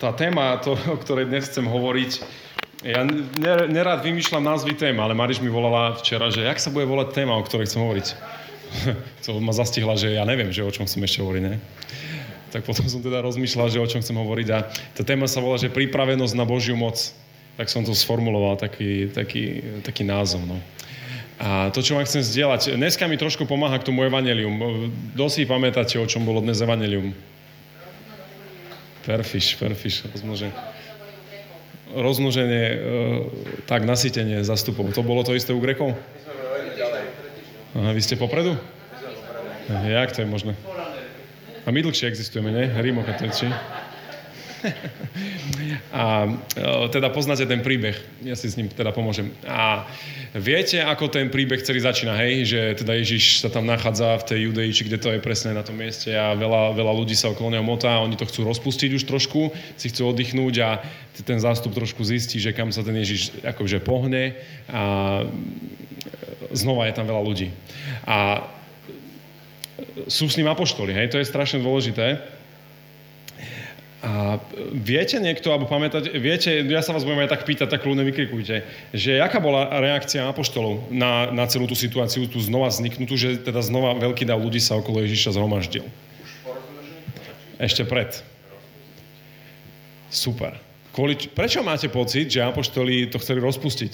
[0.00, 2.10] tá téma, to, o ktorej dnes chcem hovoriť,
[2.80, 3.04] ja
[3.68, 7.36] nerad vymýšľam názvy tém, ale Mariš mi volala včera, že jak sa bude volať téma,
[7.36, 8.06] o ktorej chcem hovoriť.
[9.28, 11.60] to ma zastihla, že ja neviem, že o čom chcem ešte hovoriť, ne?
[12.48, 14.58] Tak potom som teda rozmýšľal, že o čom chcem hovoriť a
[14.96, 16.96] tá téma sa volá, že pripravenosť na Božiu moc.
[17.60, 20.56] Tak som to sformuloval, taký, taký, taký názov, no.
[21.36, 24.56] A to, čo vám chcem zdieľať, dneska mi trošku pomáha k tomu evanelium.
[25.12, 27.12] Dosť si pamätáte, o čom bolo dnes evanelium?
[29.06, 30.52] Perfiš, perfiš, rozmnoženie.
[31.90, 32.78] Rozmnoženie, e,
[33.66, 34.92] tak, nasytenie zastupov.
[34.92, 35.96] To bolo to isté u Grekov?
[37.74, 38.58] Aha, vy ste popredu?
[39.70, 40.52] Jak to je možné?
[41.66, 42.66] A my dlhšie existujeme, nie?
[42.66, 43.46] Rímokatolíci.
[45.90, 49.30] A e, teda poznáte ten príbeh, ja si s ním teda pomôžem.
[49.46, 49.86] A
[50.36, 52.46] viete, ako ten príbeh celý začína, hej?
[52.46, 55.66] Že teda Ježiš sa tam nachádza v tej Judei, či kde to je presne na
[55.66, 59.04] tom mieste a veľa, veľa ľudí sa okolo neho motá oni to chcú rozpustiť už
[59.04, 60.70] trošku, si chcú oddychnúť a
[61.20, 64.38] ten zástup trošku zistí, že kam sa ten Ježiš akože pohne
[64.70, 64.82] a
[66.54, 67.48] znova je tam veľa ľudí.
[68.08, 68.48] A
[70.08, 71.12] sú s ním apoštoli, hej?
[71.12, 72.39] To je strašne dôležité
[74.00, 74.40] a
[74.72, 78.64] viete niekto, alebo pamätať, viete, ja sa vás budem aj tak pýtať, tak kľudne vykrikujte,
[78.96, 83.60] že aká bola reakcia apoštolov na, na celú tú situáciu, tu znova vzniknutú, že teda
[83.60, 85.84] znova veľký dav ľudí sa okolo Ježiša zhromaždil.
[87.60, 88.08] Ešte pred.
[90.08, 90.56] Super.
[90.96, 93.92] Kvôli, prečo máte pocit, že apoštoli to chceli rozpustiť?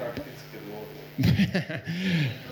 [0.00, 0.80] Praktické No,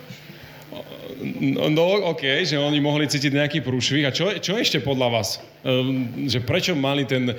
[1.70, 4.06] no, OK, že oni mohli cítiť nejaký prúšvih.
[4.06, 5.42] A čo, čo ešte podľa vás?
[5.62, 7.34] Um, že prečo mali ten...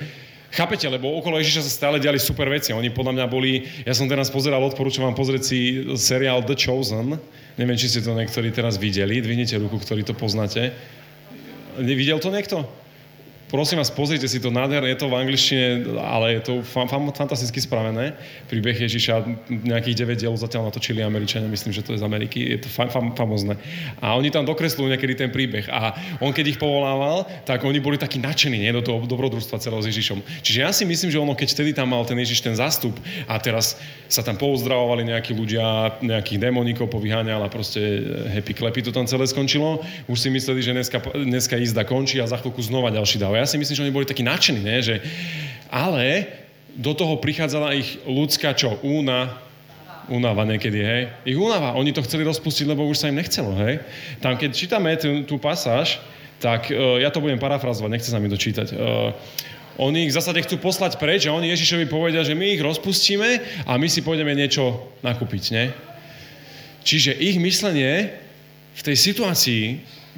[0.52, 2.76] Chápete, lebo okolo Ježiša sa stále diali super veci.
[2.76, 3.64] Oni podľa mňa boli...
[3.88, 7.16] Ja som teraz pozeral, odporúčam vám pozrieť si seriál The Chosen.
[7.56, 9.24] Neviem, či ste to niektorí teraz videli.
[9.24, 10.76] Dvihnite ruku, ktorí to poznáte.
[11.80, 12.68] Videl to niekto?
[13.52, 17.12] Prosím vás, pozrite si to nádherné, je to v angličtine, ale je to fa- fa-
[17.12, 18.16] fantasticky spravené.
[18.48, 22.64] Príbeh Ježiša, nejakých 9 dielov zatiaľ natočili Američania, myslím, že to je z Ameriky, je
[22.64, 23.60] to fa- fa- famozne.
[24.00, 25.68] A oni tam dokresľujú niekedy ten príbeh.
[25.68, 25.92] A
[26.24, 29.88] on keď ich povolával, tak oni boli takí nadšení nie, do toho dobrodružstva celého s
[29.92, 30.24] Ježišom.
[30.40, 32.96] Čiže ja si myslím, že ono, keď vtedy tam mal ten Ježiš ten zástup
[33.28, 33.76] a teraz
[34.08, 38.00] sa tam pouzdravovali nejakí ľudia, nejakých démonikov povyháňal a proste
[38.32, 42.24] happy klepy to tam celé skončilo, už si mysleli, že dneska, dneska jízda končí a
[42.24, 44.78] za chvíľku znova ďalší dáv si myslím, že oni boli takí nadšení, ne?
[44.82, 44.96] Že,
[45.72, 46.26] ale
[46.72, 48.80] do toho prichádzala ich ľudská čo?
[48.80, 49.36] Úna,
[50.08, 51.02] únava niekedy, hej?
[51.28, 53.80] Ich únava, oni to chceli rozpustiť, lebo už sa im nechcelo, hej?
[54.18, 56.00] Tam, keď čítame tú, tú pasáž,
[56.42, 58.74] tak uh, ja to budem parafrazovať, nechce sa mi to čítať.
[58.74, 59.14] Uh,
[59.80, 63.40] oni ich v zásade chcú poslať preč a oni Ježišovi povedia, že my ich rozpustíme
[63.64, 65.64] a my si pôjdeme niečo nakúpiť, ne?
[66.82, 68.10] Čiže ich myslenie
[68.74, 69.64] v tej situácii,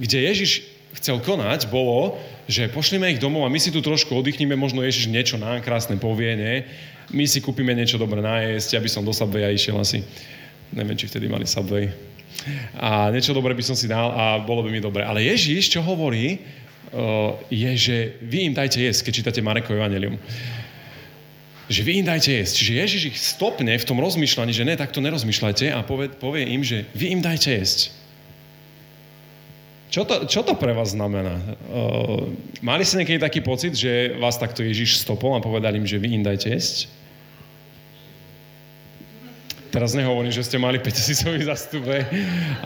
[0.00, 0.64] kde Ježiš
[0.98, 5.08] chcel konať, bolo, že pošlime ich domov a my si tu trošku oddychneme, možno Ježiš
[5.08, 6.54] niečo nám krásne povie, nie?
[7.12, 10.04] My si kúpime niečo dobré nájsť, aby som do Subwaya išiel asi.
[10.72, 11.88] Neviem, či vtedy mali Subway.
[12.76, 15.04] A niečo dobré by som si dal a bolo by mi dobre.
[15.04, 16.40] Ale Ježiš, čo hovorí,
[17.48, 20.16] je, že vy im dajte jesť, keď čítate Marekov Evangelium.
[21.68, 22.54] Že vy im dajte jesť.
[22.60, 26.60] Čiže Ježiš ich stopne v tom rozmýšľaní, že ne, takto nerozmýšľajte a povie, povie im,
[26.60, 28.03] že vy im dajte jesť.
[29.94, 31.38] Čo to, čo to pre vás znamená?
[31.70, 32.26] Uh,
[32.58, 36.18] mali ste niekedy taký pocit, že vás takto Ježiš stopol a povedal im, že vy
[36.18, 36.90] im dajte jesť?
[39.70, 42.10] Teraz nehovorím, že ste mali 5000 zastupe,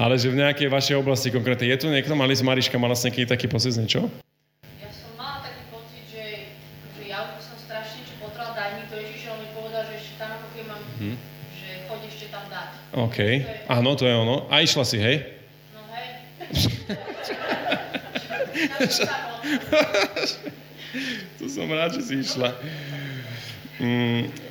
[0.01, 1.69] ale že v nejakej vašej oblasti konkrétne.
[1.69, 4.09] Je tu niekto, mali Mariška, mala ste niekedy taký pocit z niečo?
[12.49, 12.97] Dať.
[12.97, 13.19] OK,
[13.69, 14.49] áno, to je ono.
[14.49, 15.37] A išla si, hej?
[21.39, 22.51] to som rád, že si išla.
[23.79, 24.49] Mm.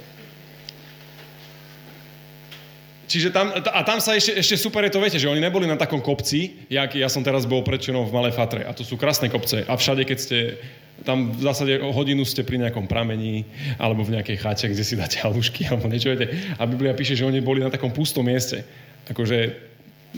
[3.08, 5.80] Čiže tam, a tam sa ešte, ešte super je to, viete, že oni neboli na
[5.80, 8.68] takom kopci, jak ja som teraz bol predčenom v Malej Fatre.
[8.68, 9.64] A to sú krásne kopce.
[9.64, 10.60] A všade, keď ste,
[11.08, 13.48] tam v zásade hodinu ste pri nejakom pramení,
[13.80, 16.36] alebo v nejakej chate, kde si dáte halušky, alebo niečo, viete.
[16.60, 18.68] A Biblia píše, že oni boli na takom pustom mieste.
[19.08, 19.67] Akože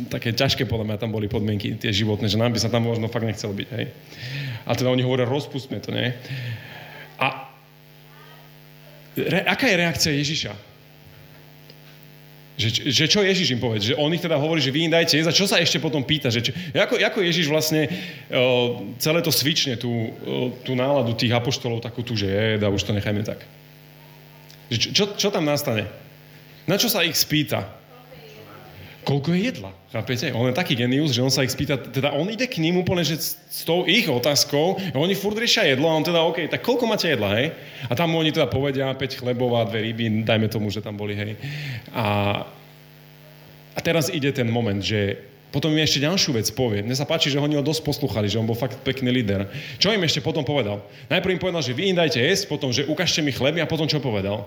[0.08, 3.10] také ťažké podľa mňa tam boli podmienky tie životné, že nám by sa tam možno
[3.10, 3.86] fakt nechcelo byť, hej.
[4.70, 6.14] A teda oni hovoria, rozpustme to, nie?
[7.18, 7.50] A
[9.18, 10.54] re, aká je reakcia Ježiša?
[12.60, 13.80] Že, že čo Ježiš im povie?
[13.80, 16.04] Že on ich teda hovorí, že vy im dajte jesť a čo sa ešte potom
[16.04, 16.28] pýta?
[16.28, 17.88] Že čo, ako, ako Ježiš vlastne
[18.28, 22.68] o, celé to svične, tú, o, tú náladu tých apoštolov takú tu, že je, a
[22.68, 23.40] už to nechajme tak.
[24.68, 25.88] Že čo, čo tam nastane?
[26.68, 27.79] Na čo sa ich spýta?
[29.10, 29.74] Koľko je jedla.
[29.90, 30.30] Chápete?
[30.38, 33.02] On je taký genius, že on sa ich spýta, teda on ide k ním úplne,
[33.02, 36.86] že s tou ich otázkou, oni furt riešia jedlo a on teda, OK, tak koľko
[36.86, 37.50] máte jedla, hej?
[37.90, 41.18] A tam oni teda povedia 5 chlebov a dve ryby, dajme tomu, že tam boli,
[41.18, 41.34] hej.
[41.90, 42.06] A,
[43.74, 46.86] a teraz ide ten moment, že potom mi ešte ďalšiu vec povie.
[46.86, 49.50] Mne sa páči, že oni ho dosť posluchali, že on bol fakt pekný líder.
[49.82, 50.86] Čo im ešte potom povedal?
[51.10, 53.90] Najprv im povedal, že vy im dajte jesť, potom, že ukážte mi chleby a potom
[53.90, 54.46] čo povedal?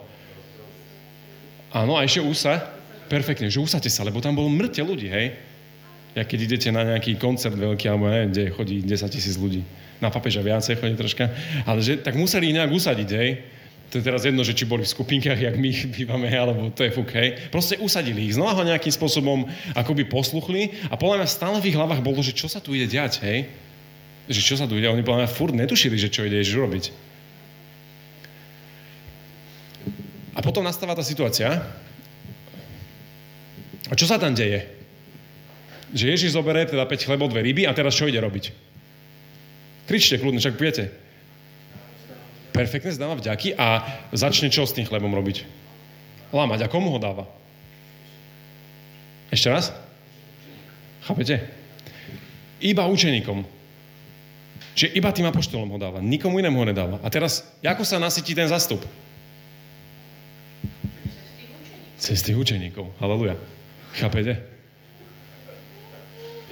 [1.74, 2.62] Áno, a ešte úsa
[3.12, 5.36] perfektne, že usadte sa, lebo tam bolo mŕte ľudí, hej.
[6.16, 9.60] Ja keď idete na nejaký koncert veľký, alebo neviem, kde chodí 10 tisíc ľudí.
[10.00, 11.28] Na papeža viacej chodí troška.
[11.68, 13.30] Ale že, tak museli ich nejak usadiť, hej.
[13.92, 15.70] To je teraz jedno, že či boli v skupinkách, jak my
[16.00, 17.36] bývame, alebo to je fuk, hej.
[17.52, 18.40] Proste usadili ich.
[18.40, 19.44] Znova ho nejakým spôsobom
[19.76, 22.88] akoby posluchli a podľa mňa stále v ich hlavách bolo, že čo sa tu ide
[22.88, 23.44] diať, hej.
[24.32, 24.88] Že čo sa tu ide.
[24.88, 26.84] Oni podľa mňa furt netušili, že čo ide Ježiš robiť.
[30.32, 31.60] A potom nastáva tá situácia,
[33.88, 34.68] a čo sa tam deje?
[35.92, 38.54] Že Ježiš zoberie teda 5 chlebov, dve ryby a teraz čo ide robiť?
[39.88, 40.88] Kričte kľudne, však viete.
[42.52, 43.82] Perfektne zdáva vďaky a
[44.12, 45.44] začne čo s tým chlebom robiť?
[46.32, 46.64] Lámať.
[46.64, 47.28] A komu ho dáva?
[49.32, 49.72] Ešte raz?
[51.04, 51.40] Chápete?
[52.60, 53.44] Iba učeníkom.
[54.72, 56.00] Čiže iba tým apoštolom ho dáva.
[56.00, 56.96] Nikomu inému ho nedáva.
[57.04, 58.80] A teraz, ako sa nasytí ten zastup?
[62.00, 62.88] Cez tých učeníkov.
[62.96, 63.36] Halleluja.
[63.92, 64.52] Chápete?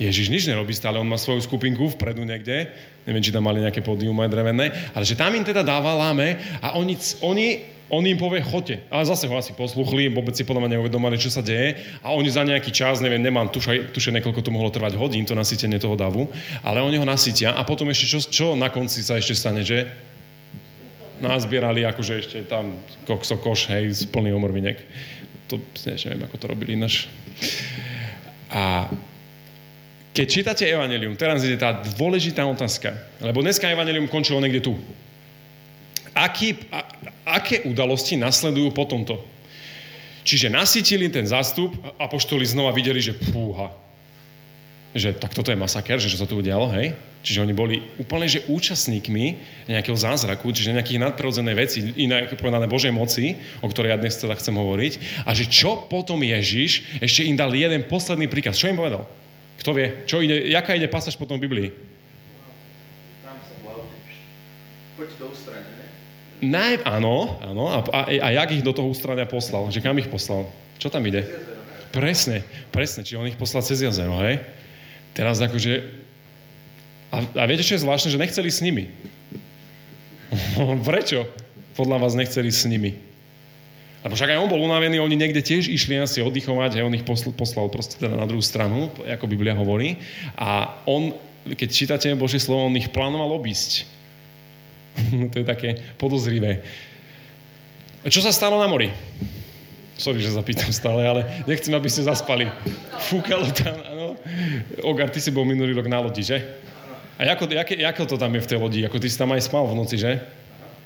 [0.00, 2.72] Ježiš nič nerobí stále, on má svoju skupinku vpredu niekde,
[3.04, 6.40] neviem, či tam mali nejaké pódium aj drevené, ale že tam im teda dáva láme
[6.64, 7.46] a oni, oni,
[7.92, 8.81] on im povie, choďte.
[8.88, 12.32] Ale zase ho asi posluchli, vôbec si podľa mňa neuvedomali, čo sa deje a oni
[12.32, 16.00] za nejaký čas, neviem, nemám tušaj, tušaj, niekoľko to mohlo trvať hodín, to nasytenie toho
[16.00, 16.32] davu,
[16.64, 19.84] ale oni ho nasytia a potom ešte čo, čo na konci sa ešte stane, že
[21.20, 24.81] nazbierali akože ešte tam kokso koš, hej, plný omrvinek
[25.50, 25.58] to
[26.06, 27.11] neviem, ako to robili ináč.
[28.55, 28.87] A
[30.14, 34.75] keď čítate Evangelium, teraz je tá dôležitá otázka, lebo dneska Evangelium končilo niekde tu.
[36.14, 36.82] Aký, a,
[37.38, 39.23] aké udalosti nasledujú po tomto?
[40.26, 43.70] Čiže nasytili ten zástup a poštoli znova videli, že púha.
[44.90, 46.98] Že tak toto je masaker, že čo sa tu udialo, hej?
[47.20, 49.37] Čiže oni boli úplne, že účastníkmi
[49.69, 54.32] nejakého zázraku, čiže nejakých nadprirodzené veci, inak povedané Božej moci, o ktorej ja dnes teda
[54.40, 54.92] chcem hovoriť.
[55.28, 58.56] A že čo potom Ježiš ešte im dal jeden posledný príkaz.
[58.56, 59.04] Čo im povedal?
[59.60, 60.08] Kto vie?
[60.08, 61.69] Čo ide, jaká ide pasáž potom v Biblii?
[63.20, 63.54] Tam sa
[64.96, 65.81] Poď do ústrania,
[66.40, 67.69] Naj, áno, áno.
[67.69, 69.69] A, a, a jak ich do toho ústrania poslal?
[69.69, 70.48] Že kam ich poslal?
[70.81, 71.28] Čo tam ide?
[71.93, 72.40] Presne,
[72.72, 73.04] presne.
[73.04, 74.40] Čiže on ich poslal cez jazero, hej?
[75.14, 76.00] Teraz akože
[77.10, 78.14] a, a viete, čo je zvláštne?
[78.14, 78.86] Že nechceli s nimi.
[80.86, 81.26] Prečo?
[81.74, 82.94] Podľa vás nechceli s nimi.
[84.00, 87.04] Lebo však aj on bol unavený, oni niekde tiež išli asi oddychovať, aj on ich
[87.04, 90.00] poslal, poslal proste teda na druhú stranu, ako Biblia hovorí.
[90.40, 91.12] A on,
[91.44, 93.84] keď čítate Božie slovo, on ich plánoval obísť.
[95.34, 96.64] to je také podozrivé.
[98.06, 98.88] Čo sa stalo na mori?
[100.00, 102.49] Sorry, že zapýtam stále, ale nechcem, aby ste zaspali.
[103.12, 104.17] Fúkalo tam, áno.
[104.81, 106.41] Ogar, ty si bol minulý rok na lodi, že?
[107.20, 108.81] A ako, aké, ako to tam je v tej lodi?
[108.81, 110.25] Ako ty si tam aj spal v noci, že?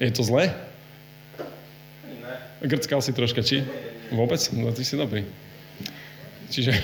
[0.03, 0.51] Je to zlé?
[2.11, 2.67] Ne.
[2.67, 3.63] Grckal si troška, či?
[4.11, 4.43] Vôbec?
[4.51, 5.23] No ty si dobrý.
[6.51, 6.75] Čiže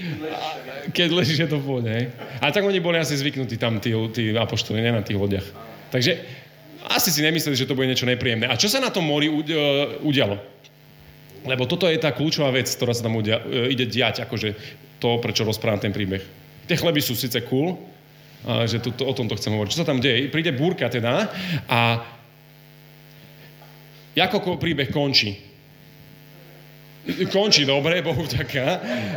[0.96, 2.08] keď ležíš, je to v pohode, hej?
[2.40, 5.44] Ale tak oni boli asi zvyknutí tam, tí, tí apoštoli, ne na tých lodiach.
[5.92, 6.24] Takže
[6.88, 8.48] asi si nemysleli, že to bude niečo nepríjemné.
[8.48, 9.36] A čo sa na tom mori e,
[10.00, 10.40] udialo?
[11.48, 14.48] Lebo toto je tá kľúčová vec, ktorá sa tam udia, e, ide diať, akože
[15.00, 16.20] to, prečo rozprávam ten príbeh.
[16.68, 17.74] Tie chleby sú síce cool,
[18.44, 19.70] že tu, to, o tomto chcem hovoriť.
[19.72, 20.32] Čo sa tam deje?
[20.32, 21.28] Príde búrka teda
[21.68, 21.80] a
[24.16, 25.36] ako príbeh končí?
[27.32, 28.64] Končí dobre, Bohu vďaka,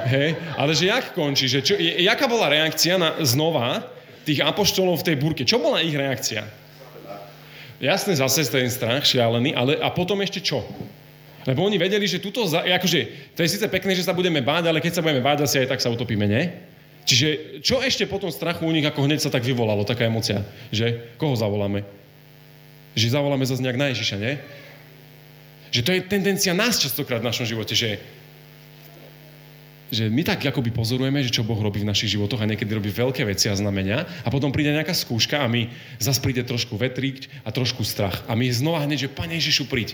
[0.07, 1.51] hej, ale že jak končí?
[1.51, 3.83] Že čo, jaká bola reakcia na, znova
[4.23, 5.43] tých apoštolov v tej búrke?
[5.43, 6.47] Čo bola ich reakcia?
[7.83, 10.63] Jasne, zase ten strach šialený, ale a potom ešte čo?
[11.43, 14.79] Lebo oni vedeli, že tuto, akože, to je síce pekné, že sa budeme báť, ale
[14.79, 16.47] keď sa budeme báť, asi aj tak sa utopíme, nie?
[17.03, 20.47] Čiže čo ešte po tom strachu u nich ako hneď sa tak vyvolalo, taká emocia?
[20.71, 21.83] Že koho zavoláme?
[22.95, 24.39] Že zavoláme zase nejak na Ježiša, nie?
[25.75, 27.99] Že to je tendencia nás častokrát v našom živote, že
[29.93, 32.89] že my tak akoby pozorujeme, že čo Boh robí v našich životoch a niekedy robí
[32.89, 35.69] veľké veci a znamenia a potom príde nejaká skúška a my
[36.01, 38.25] zase príde trošku vetrík a trošku strach.
[38.25, 39.93] A my znova hneď, že Pane Ježišu, príď.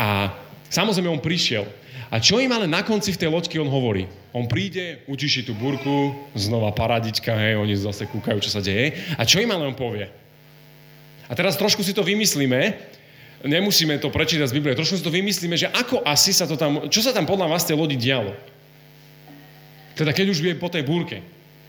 [0.00, 0.32] A
[0.70, 1.66] samozrejme on prišiel.
[2.06, 4.06] A čo im ale na konci v tej loďke on hovorí?
[4.30, 8.94] On príde, utiší tú burku, znova paradička, hej, oni zase kúkajú, čo sa deje.
[9.18, 10.06] A čo im ale on povie?
[11.26, 12.78] A teraz trošku si to vymyslíme,
[13.42, 16.86] nemusíme to prečítať z Biblie, trošku si to vymyslíme, že ako asi sa to tam,
[16.86, 18.30] čo sa tam podľa vás tej lodi dialo?
[19.98, 21.24] Teda keď už je po tej búrke.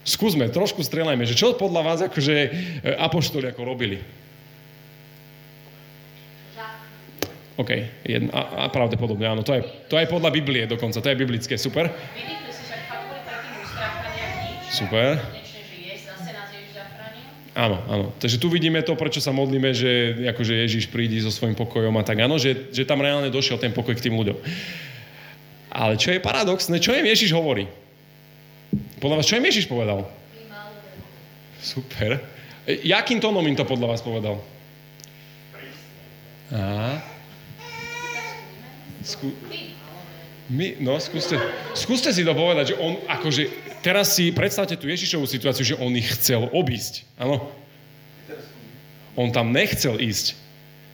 [0.08, 2.50] Skúsme, trošku strelajme, že čo podľa vás akože e,
[2.96, 4.00] apoštoli ako robili?
[7.58, 7.72] OK,
[8.06, 11.58] jedna, a, a pravdepodobne áno, to je, to je podľa Biblie dokonca, to je biblické,
[11.58, 11.90] super.
[14.70, 15.18] Super.
[17.58, 18.14] Áno, áno.
[18.22, 22.06] Takže tu vidíme to, prečo sa modlíme, že akože Ježiš príde so svojím pokojom a
[22.06, 24.38] tak áno, že, že tam reálne došiel ten pokoj k tým ľuďom.
[25.74, 27.66] Ale čo je paradoxné, čo im Ježiš hovorí?
[29.02, 30.06] Podľa vás, čo im Ježiš povedal?
[31.58, 32.22] Super.
[32.70, 34.38] E, Jakým tónom im to podľa vás povedal?
[36.54, 37.17] Á.
[39.08, 39.32] Skú...
[40.52, 41.40] My, no, skúste,
[41.76, 43.48] skúste si to povedať, že on akože,
[43.84, 47.08] teraz si predstavte tú Ježišovú situáciu, že on ich chcel obísť.
[47.20, 47.52] Áno?
[49.16, 50.36] On tam nechcel ísť.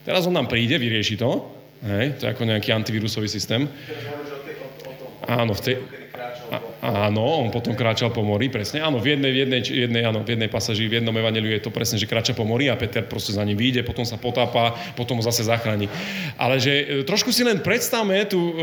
[0.05, 1.49] Teraz on nám príde, vyrieši to.
[1.83, 3.67] Hej, to je ako nejaký antivírusový systém.
[5.27, 5.75] Áno, v tej,
[6.83, 8.83] áno, on potom kráčal po mori, presne.
[8.83, 11.63] Áno, v jednej, v jednej, v jednej, áno, v jednej pasaži, v jednom evaneliu je
[11.63, 14.75] to presne, že kráča po mori a Peter proste za ním vyjde, potom sa potápa,
[14.99, 15.87] potom ho zase zachráni.
[16.35, 18.53] Ale že e, trošku si len predstavme tú, e,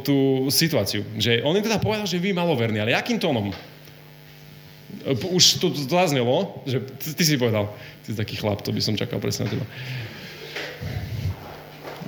[0.00, 0.16] tú
[0.48, 3.52] situáciu, že on im teda povedal, že vy maloverní, ale jakým tónom?
[3.52, 7.68] E, Už to zaznelo, že ty, ty si povedal,
[8.08, 9.66] ty si taký chlap, to by som čakal presne na teba.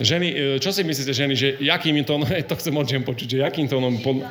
[0.01, 4.01] Ženy, čo si myslíte, ženy, že jakým tónom, to chcem od počuť, že jakým tónom...
[4.01, 4.25] Pod...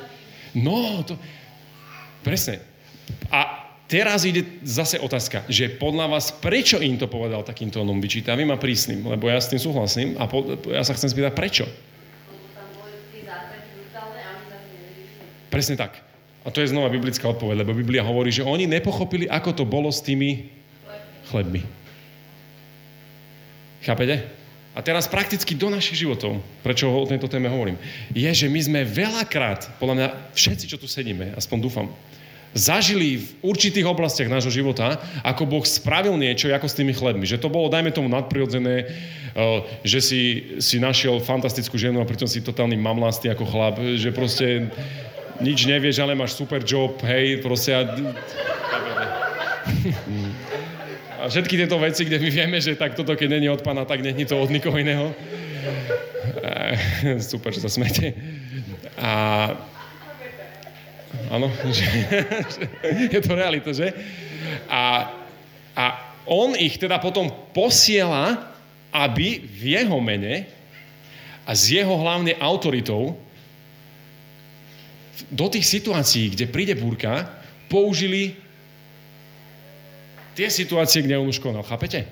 [0.57, 1.17] No, to...
[2.25, 2.59] Presne.
[3.31, 8.51] A teraz ide zase otázka, že podľa vás, prečo im to povedal takým tónom vyčítavým
[8.53, 9.05] a prísnym?
[9.05, 11.65] Lebo ja s tým súhlasím a po, ja sa chcem spýtať, prečo?
[15.49, 15.97] Presne tak.
[16.45, 19.89] A to je znova biblická odpoveď, lebo Biblia hovorí, že oni nepochopili, ako to bolo
[19.91, 20.47] s tými
[21.33, 21.65] chlebmi.
[23.83, 24.38] Chápete?
[24.77, 27.81] A teraz prakticky do našich životov, prečo o tejto téme hovorím,
[28.13, 30.07] je, že my sme veľakrát, podľa mňa
[30.37, 31.89] všetci, čo tu sedíme, aspoň dúfam,
[32.53, 37.25] zažili v určitých oblastiach nášho života, ako Boh spravil niečo ako s tými chlebmi.
[37.25, 38.89] Že to bolo, dajme tomu, nadprirodzené, eh,
[39.85, 40.21] že si,
[40.57, 44.73] si našiel fantastickú ženu a pritom si totálny mamlastý ako chlap, že proste
[45.39, 47.81] nič nevieš, ale máš super job, hej, proste a...
[51.29, 54.01] A všetky tieto veci, kde my vieme, že tak toto, keď není od pána, tak
[54.01, 55.13] není to od nikoho iného.
[57.05, 58.17] E, super, že sa smete.
[58.97, 59.53] A...
[61.29, 61.85] Áno, že,
[63.13, 63.93] je to realita, že?
[64.73, 65.13] A,
[65.77, 65.85] a
[66.25, 68.49] on ich teda potom posiela,
[68.89, 70.49] aby v jeho mene
[71.45, 73.13] a s jeho hlavne autoritou
[75.29, 77.29] do tých situácií, kde príde búrka,
[77.69, 78.48] použili
[80.39, 81.67] tie situácie, kde on už konal.
[81.67, 82.07] Chápete?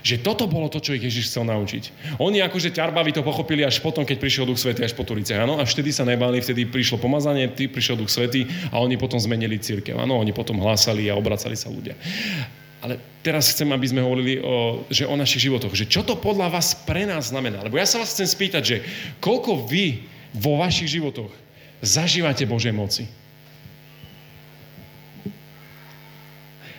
[0.00, 2.16] Že toto bolo to, čo ich Ježiš chcel naučiť.
[2.22, 5.36] Oni akože ťarbaví to pochopili až potom, keď prišiel Duch Svetý až po Turice.
[5.36, 9.20] Áno, až vtedy sa nebáli, vtedy prišlo pomazanie, vtedy prišiel Duch Svetý a oni potom
[9.20, 9.98] zmenili církev.
[10.00, 11.92] Áno, oni potom hlásali a obracali sa ľudia.
[12.80, 15.76] Ale teraz chcem, aby sme hovorili o, že o našich životoch.
[15.76, 17.60] Že čo to podľa vás pre nás znamená?
[17.60, 18.76] Lebo ja sa vás chcem spýtať, že
[19.20, 20.00] koľko vy
[20.32, 21.28] vo vašich životoch
[21.84, 23.04] zažívate Božej moci?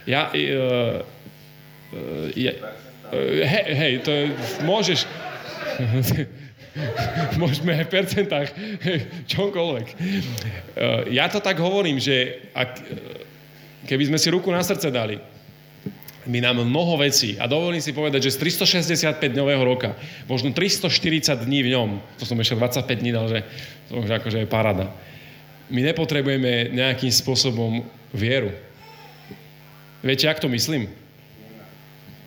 [0.10, 1.06] Ja, uh,
[1.94, 4.24] uh, ja, uh, hej, hej, to je,
[4.66, 5.06] môžeš,
[7.42, 8.48] môžeme aj v percentách,
[9.28, 9.88] čomkoľvek.
[11.12, 12.80] Ja to tak hovorím, že ak,
[13.86, 15.20] keby sme si ruku na srdce dali,
[16.30, 19.98] my nám mnoho vecí, a dovolím si povedať, že z 365 dňového roka,
[20.30, 21.90] možno 340 dní v ňom,
[22.22, 23.42] to som ešte 25 dní dal, že
[23.90, 24.94] to už akože je parada,
[25.72, 27.82] my nepotrebujeme nejakým spôsobom
[28.14, 28.52] vieru.
[30.04, 30.90] Viete, jak to myslím?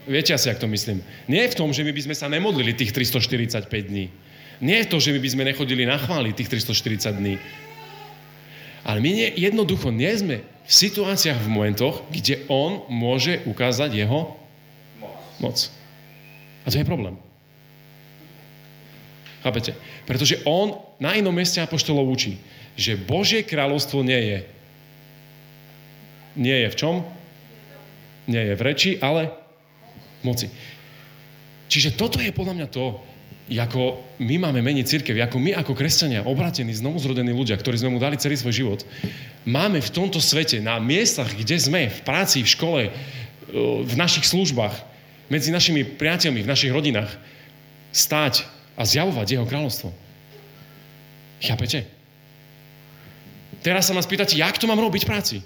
[0.08, 1.02] Viete asi, jak to myslím?
[1.28, 4.12] Nie je v tom, že my by sme sa nemodlili tých 345 dní.
[4.60, 7.34] Nie je to, že my by sme nechodili na chváli tých 340 dní.
[8.84, 14.36] Ale my nie, jednoducho nie sme v situáciách, v momentoch, kde on môže ukázať jeho
[15.40, 15.56] moc.
[16.64, 17.16] A to je problém.
[19.44, 19.76] Chápete?
[20.08, 22.40] Pretože on na inom mieste apoštolov učí,
[22.76, 24.38] že Božie kráľovstvo nie je.
[26.36, 26.94] Nie je v čom?
[28.24, 29.28] Nie je v reči, ale
[30.24, 30.48] moci.
[31.68, 32.96] Čiže toto je podľa mňa to,
[33.52, 37.98] ako my máme meniť církev, ako my ako kresťania, obratení, znovuzrodení ľudia, ktorí sme mu
[38.00, 38.80] dali celý svoj život,
[39.44, 42.82] máme v tomto svete, na miestach, kde sme, v práci, v škole,
[43.84, 44.72] v našich službách,
[45.28, 47.12] medzi našimi priateľmi, v našich rodinách,
[47.92, 48.48] stáť
[48.80, 49.92] a zjavovať jeho kráľovstvo.
[51.44, 51.84] Chápete?
[53.60, 55.36] Teraz sa ma spýtate, jak to mám robiť v práci?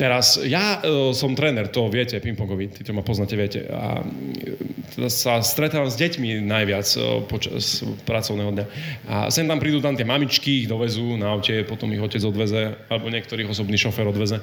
[0.00, 3.68] Teraz, ja uh, som tréner, to viete, pingpongový, tí, čo ma poznáte, viete.
[3.68, 4.56] A e,
[4.96, 8.66] teda sa stretávam s deťmi najviac uh, počas pracovného dňa.
[9.12, 12.80] A sem tam prídu tam tie mamičky, ich dovezú na aute, potom ich otec odveze,
[12.88, 14.40] alebo niektorých osobný šofér odveze.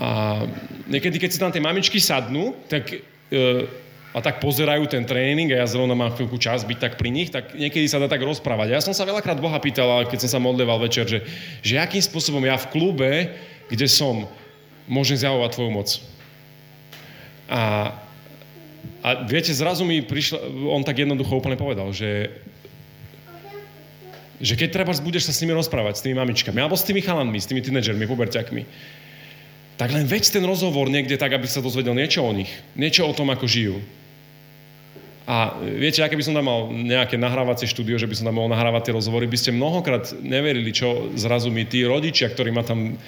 [0.00, 0.40] A
[0.88, 3.68] niekedy, keď si tam tie mamičky sadnú, tak uh,
[4.16, 7.28] a tak pozerajú ten tréning a ja zrovna mám chvíľku čas byť tak pri nich,
[7.28, 8.72] tak niekedy sa dá tak rozprávať.
[8.72, 11.24] Ja som sa veľakrát Boha pýtal, keď som sa modlieval večer, že,
[11.60, 13.12] že akým spôsobom ja v klube,
[13.72, 14.28] kde som,
[14.92, 15.88] môžem zjavovať tvoju moc.
[17.48, 17.96] A,
[19.00, 22.28] a viete, zrazu mi prišla, on tak jednoducho úplne povedal, že
[24.42, 27.38] že keď treba budeš sa s nimi rozprávať, s tými mamičkami, alebo s tými chalanmi,
[27.38, 28.66] s tými tínedžermi, puberťakmi,
[29.78, 32.50] tak len veď ten rozhovor niekde tak, aby sa dozvedel niečo o nich.
[32.74, 33.78] Niečo o tom, ako žijú.
[35.22, 38.50] A viete, aké by som tam mal nejaké nahrávacie štúdio, že by som tam mohol
[38.50, 42.98] nahrávať tie rozhovory, by ste mnohokrát neverili, čo zrazu mi tí rodičia, ktorí ma tam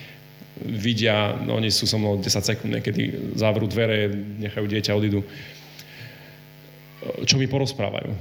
[0.63, 4.07] vidia, no oni sú so mnou 10 sekúnd, niekedy zavrú dvere,
[4.39, 5.27] nechajú dieťa, odídu,
[7.27, 8.15] čo mi porozprávajú.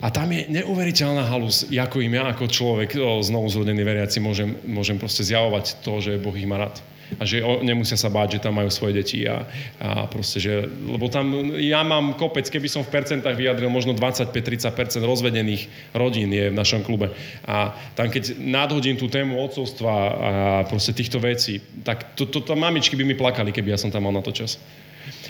[0.00, 5.00] A tam je neuveriteľná halus, ako im ja ako človek, znovu zrodený veriaci, môžem, môžem
[5.00, 6.76] proste zjavovať to, že Boh ich má rád
[7.18, 9.46] a že nemusia sa báť, že tam majú svoje deti a,
[9.78, 15.02] a proste, že, lebo tam ja mám kopec, keby som v percentách vyjadril, možno 25-30%
[15.06, 17.14] rozvedených rodín je v našom klube.
[17.46, 20.30] A tam keď nadhodím tú tému otcovstva a
[20.66, 24.10] proste týchto vecí, tak to, to, to mamičky by mi plakali, keby ja som tam
[24.10, 24.58] mal na to čas.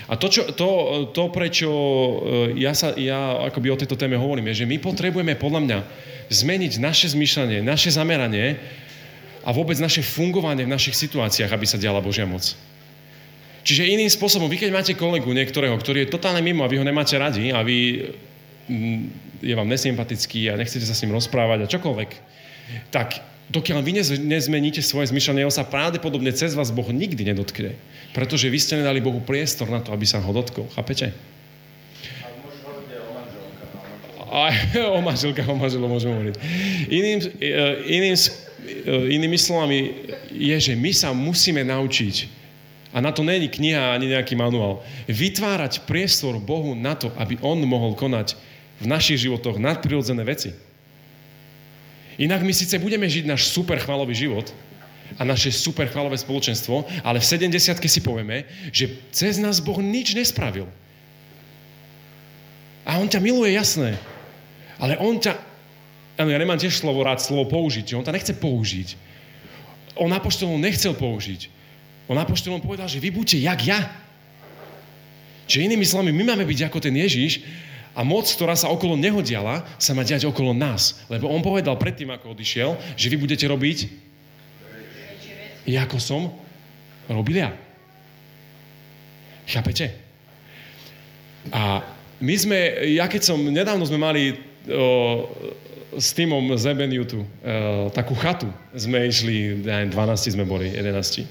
[0.06, 0.68] A to, čo, to,
[1.10, 2.14] to prečo e,
[2.62, 5.78] ja, sa, ja akoby o tejto téme hovorím, je, že my potrebujeme podľa mňa
[6.30, 8.54] zmeniť naše zmýšľanie, naše zameranie
[9.46, 12.58] a vôbec naše fungovanie v našich situáciách, aby sa diala Božia moc.
[13.62, 16.86] Čiže iným spôsobom, vy keď máte kolegu niektorého, ktorý je totálne mimo a vy ho
[16.86, 18.10] nemáte radi a vy
[18.66, 19.02] mm,
[19.42, 22.10] je vám nesympatický a nechcete sa s ním rozprávať a čokoľvek,
[22.90, 27.78] tak dokiaľ vy nezmeníte svoje zmyšľanie, on sa pravdepodobne cez vás Boh nikdy nedotkne.
[28.14, 30.66] Pretože vy ste nedali Bohu priestor na to, aby sa ho dotkol.
[30.74, 31.14] Chápete?
[34.26, 34.54] Aj
[34.94, 36.36] o manželkách, o manželov môžem hovoriť.
[36.90, 37.58] Iným, e,
[37.98, 38.14] iným
[39.10, 39.94] inými slovami,
[40.34, 42.16] je, že my sa musíme naučiť,
[42.96, 47.60] a na to není kniha ani nejaký manuál, vytvárať priestor Bohu na to, aby On
[47.62, 48.34] mohol konať
[48.80, 50.52] v našich životoch nadprirodzené veci.
[52.16, 54.48] Inak my síce budeme žiť náš super chvalový život
[55.20, 60.16] a naše super chvalové spoločenstvo, ale v 70 si povieme, že cez nás Boh nič
[60.16, 60.66] nespravil.
[62.88, 64.00] A On ťa miluje, jasné.
[64.80, 65.36] Ale On ťa
[66.16, 67.92] Áno, ja nemám tiež slovo rád slovo použiť.
[67.92, 68.88] On to nechce použiť.
[69.96, 71.52] On apoštolom nechcel použiť.
[72.08, 73.80] On apoštolom povedal, že vy buďte jak ja.
[75.46, 77.44] Čiže inými slovami, my máme byť ako ten Ježiš
[77.96, 81.00] a moc, ktorá sa okolo neho diala, sa má diať okolo nás.
[81.08, 84.06] Lebo on povedal predtým, ako odišiel, že vy budete robiť
[85.74, 86.30] ako som
[87.10, 87.50] robil ja.
[89.50, 89.90] Chápete?
[91.50, 91.82] A
[92.22, 92.58] my sme,
[92.94, 94.34] ja keď som, nedávno sme mali
[94.66, 95.26] o,
[95.94, 101.22] s týmom z Ebeniutu, uh, takú chatu sme išli, ja 12 sme boli, 11.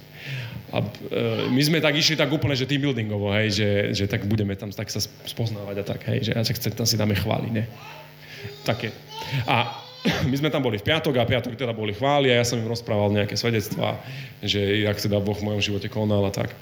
[0.72, 4.24] A uh, my sme tak išli tak úplne, že team buildingovo, hej, že, že tak
[4.24, 7.64] budeme tam tak sa spoznávať a tak, hej, že chce, tam si dáme chváli, ne?
[8.66, 8.92] Také.
[9.46, 9.85] A
[10.30, 12.70] my sme tam boli v piatok a piatok teda boli chváli a ja som im
[12.70, 13.98] rozprával nejaké svedectvá,
[14.42, 16.54] že jak teda Boh v mojom živote konal a tak.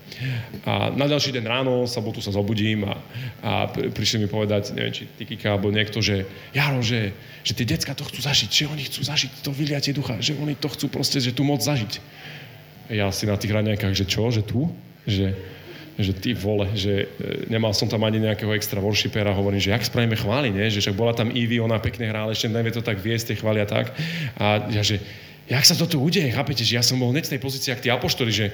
[0.63, 2.95] A na ďalší deň ráno, sobotu sa zobudím a,
[3.43, 6.23] a prišli mi povedať, neviem, či Tikika alebo niekto, že
[6.55, 7.11] Jaro, že,
[7.43, 10.55] že tie decka to chcú zažiť, že oni chcú zažiť to vyliatie ducha, že oni
[10.55, 11.99] to chcú proste, že tu moc zažiť.
[12.91, 14.67] Ja si na tých raňajkách, že čo, že tu?
[15.03, 15.35] Že,
[15.99, 19.85] že ty vole, že e, nemal som tam ani nejakého extra worshipera, hovorím, že jak
[19.85, 20.73] spravíme chváli, nie?
[20.73, 23.61] že však bola tam Ivy, ona pekne hrála, ešte nevie to tak viesť, tie chváli
[23.61, 23.93] a tak.
[24.41, 24.97] A ja, že
[25.45, 27.89] jak sa toto udeje, chápete, že ja som bol hneď v tej pozícii, ak tí
[27.93, 28.45] apoštoli, že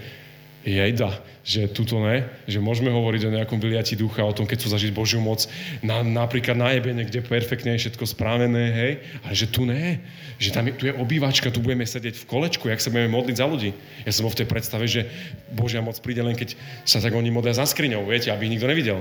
[0.68, 1.16] jejda,
[1.50, 4.92] že tuto ne, že môžeme hovoriť o nejakom vyliati ducha, o tom, keď chcú zažiť
[4.92, 5.48] Božiu moc,
[5.80, 8.92] na, napríklad na jebene, kde perfektne je všetko správené, hej,
[9.24, 10.04] ale že tu ne,
[10.36, 13.36] že tam je, tu je obývačka, tu budeme sedieť v kolečku, jak sa budeme modliť
[13.40, 13.72] za ľudí.
[14.04, 15.08] Ja som bol v tej predstave, že
[15.50, 18.68] Božia moc príde len keď sa tak oni modlia za skriňou, viete, aby ich nikto
[18.68, 19.00] nevidel.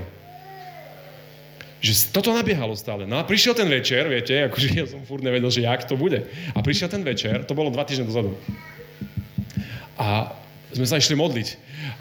[1.79, 3.07] Že toto nabiehalo stále.
[3.07, 6.27] No a prišiel ten večer, viete, akože ja som furt nevedel, že jak to bude.
[6.51, 8.35] A prišiel ten večer, to bolo dva týždne dozadu.
[9.95, 10.35] A
[10.73, 11.47] sme sa išli modliť.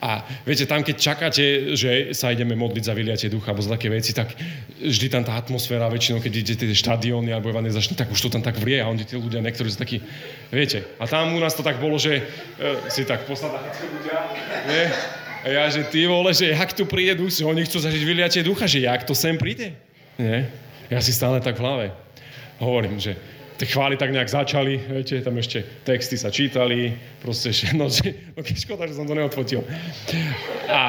[0.04, 3.88] A viete, tam keď čakáte, že sa ideme modliť za vyliatie ducha alebo za také
[3.88, 4.34] veci, tak
[4.80, 8.44] vždy tam tá atmosféra, väčšinou keď idete tie štadióny alebo evangelizačné, tak už to tam
[8.44, 10.04] tak vrie a oni tí ľudia, niektorí sú takí,
[10.52, 10.84] viete.
[11.00, 14.16] A tam u nás to tak bolo, že uh, si tak posadáte ľudia,
[14.68, 14.84] nie?
[15.38, 18.42] A ja, že ty vole, že jak tu príde duch, že oni chcú zažiť vyliatie
[18.42, 19.70] ducha, že jak to sem príde?
[20.18, 20.50] Nie?
[20.90, 21.86] Ja si stále tak v hlave
[22.58, 23.14] hovorím, že
[23.58, 28.40] tie chvály tak nejak začali, viete, tam ešte texty sa čítali, proste, no, že, no
[28.46, 29.66] škoda, že som to neodfotil.
[30.70, 30.80] A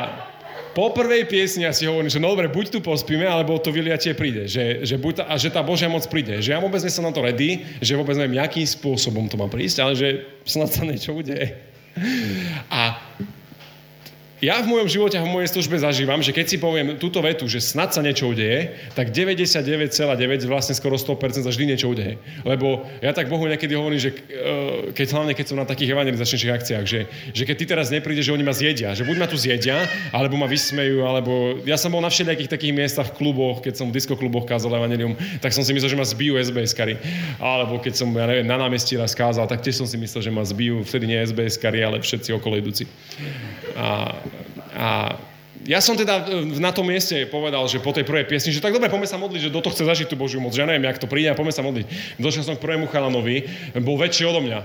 [0.77, 4.13] po prvej piesni ja si hovorím, že no dobre, buď tu pospíme, alebo to vyliatie
[4.13, 4.45] príde.
[4.45, 6.37] Že, že, buď ta, a že tá Božia moc príde.
[6.37, 9.49] Že ja vôbec nie som na to ready, že vôbec neviem, akým spôsobom to má
[9.49, 10.07] prísť, ale že
[10.45, 11.57] snad sa niečo udeje.
[12.69, 13.01] A
[14.39, 17.43] ja v mojom živote a v mojej službe zažívam, že keď si poviem túto vetu,
[17.51, 20.15] že snad sa niečo udeje, tak 99,9,
[20.47, 22.15] vlastne skoro 100% sa vždy niečo udeje.
[22.47, 26.55] Lebo ja tak Bohu niekedy hovorím, že e, keď hlavne keď som na takých evangelizačných
[26.55, 29.35] akciách, že, že keď ty teraz neprídeš, že oni ma zjedia, že buď ma tu
[29.35, 29.83] zjedia,
[30.15, 33.99] alebo ma vysmejú, alebo ja som bol na všelijakých takých miestach kluboch, keď som v
[33.99, 36.95] diskokluboch kázal evangelium, tak som si myslel, že ma zbijú SBS-kary.
[37.43, 40.31] Alebo keď som, ja neviem, na námestí raz kázal, tak tiež som si myslel, že
[40.31, 42.87] ma zbijú, vtedy nie SBS-kary, ale všetci okolo idúci.
[43.75, 44.15] A
[44.75, 45.17] a
[45.67, 48.71] ja som teda e, na tom mieste povedal, že po tej prvej piesni, že tak
[48.71, 50.55] dobre, poďme sa modliť, že do chce zažiť tú Božiu moc.
[50.55, 52.15] Že ja neviem, jak to príde, a poďme sa modliť.
[52.15, 53.43] Došiel som k prvému chalanovi,
[53.83, 54.63] bol väčší odo mňa.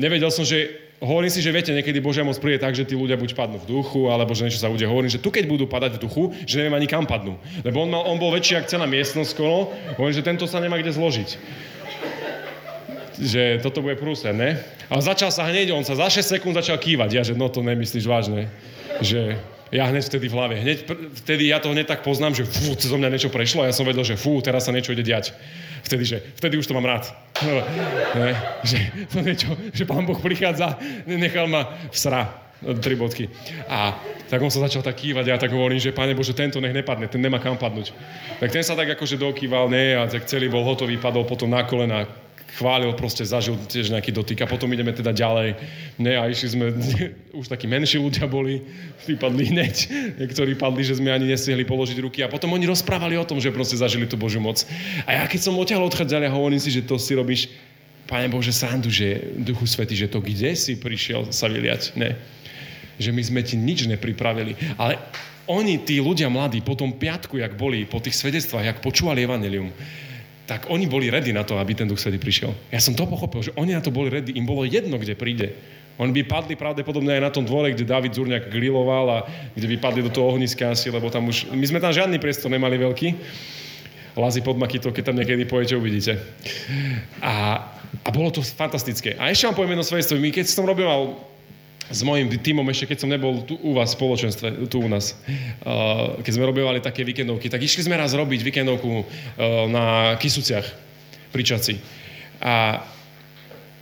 [0.00, 0.72] Nevedel som, že
[1.04, 3.68] hovorím si, že viete, niekedy Božia moc príde tak, že tí ľudia buď padnú v
[3.68, 4.88] duchu, alebo že niečo sa udeje.
[4.88, 7.36] Hovorím, že tu keď budú padať v duchu, že neviem ani kam padnú.
[7.60, 9.68] Lebo on, mal, on bol väčší ako celá miestnosť skoro,
[10.00, 11.30] hovorím, že tento sa nemá kde zložiť
[13.22, 14.58] že toto bude prúser, ne?
[14.90, 17.10] A začal sa hneď, on sa za 6 sekúnd začal kývať.
[17.14, 18.50] Ja, že no to nemyslíš vážne
[19.02, 19.38] že
[19.72, 20.78] ja hneď vtedy v hlave, hneď
[21.24, 23.88] vtedy ja to hneď tak poznám, že fú, cez mňa niečo prešlo a ja som
[23.88, 25.32] vedel, že fú, teraz sa niečo ide diať.
[25.82, 27.08] Vtedy, že, vtedy už to mám rád.
[28.12, 28.76] Ne, že
[29.08, 30.76] to niečo, že pán Boh prichádza,
[31.08, 32.42] nechal ma v sra,
[32.78, 33.26] tri bodky.
[33.66, 33.96] A
[34.30, 36.72] tak on sa začal tak kývať a ja tak hovorím, že Pane Bože, tento nech
[36.72, 37.90] nepadne, ten nemá kam padnúť.
[38.38, 41.66] Tak ten sa tak akože dokýval, ne, a tak celý bol hotový, padol potom na
[41.66, 42.06] kolena,
[42.52, 45.56] chválil, proste zažil tiež nejaký dotyk a potom ideme teda ďalej.
[45.96, 46.66] Ne, a išli sme,
[47.40, 48.60] už takí menší ľudia boli,
[49.08, 49.76] vypadli hneď,
[50.20, 53.54] niektorí padli, že sme ani nestihli položiť ruky a potom oni rozprávali o tom, že
[53.54, 54.60] proste zažili tú Božiu moc.
[55.08, 57.48] A ja keď som odtiaľ odchádzal, ja hovorím si, že to si robíš,
[58.02, 62.18] Pane Bože, srandu, že Duchu Svety, že to kde si prišiel sa vyliať, ne.
[63.00, 65.00] Že my sme ti nič nepripravili, ale
[65.48, 69.74] oni, tí ľudia mladí, po tom piatku, jak boli, po tých svedectvách, jak počúvali Evangelium,
[70.46, 72.50] tak oni boli ready na to, aby ten Duch Svetý prišiel.
[72.74, 75.54] Ja som to pochopil, že oni na to boli ready, im bolo jedno, kde príde.
[76.00, 79.18] Oni by padli pravdepodobne aj na tom dvore, kde David Zurňák griloval a
[79.54, 81.52] kde by padli do toho ohniska asi, lebo tam už...
[81.52, 83.08] My sme tam žiadny priestor nemali veľký.
[84.16, 86.20] Lazy pod Makito, keď tam niekedy pojete, uvidíte.
[87.20, 87.64] A,
[88.02, 89.16] a bolo to fantastické.
[89.16, 90.20] A ešte vám poviem jedno svedectvo.
[90.20, 90.84] My keď som robil
[91.92, 95.12] s mojim týmom ešte, keď som nebol tu u vás v spoločenstve, tu u nás,
[96.24, 99.04] keď sme robívali také víkendovky, tak išli sme raz robiť víkendovku uh,
[99.68, 100.64] na Kisuciach
[101.28, 101.76] pri Čaci.
[102.40, 102.80] A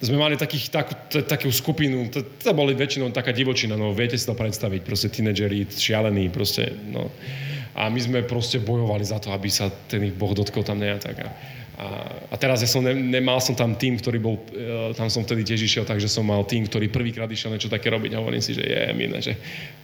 [0.00, 4.16] sme mali takých, takú, t- takú skupinu, to, to boli väčšinou taká divočina, no viete
[4.16, 7.12] si to predstaviť, proste tínedžeri, šialení, proste, no.
[7.76, 11.00] A my sme proste bojovali za to, aby sa ten ich Boh dotkol tam nejak
[11.04, 11.16] tak.
[11.80, 11.88] A,
[12.28, 15.48] a teraz ja som ne, nemal som tam tým, ktorý bol, e, tam som vtedy
[15.48, 18.52] tiež išiel, takže som mal tým, ktorý prvýkrát išiel niečo také robiť a hovorím si,
[18.52, 19.32] že je milé, že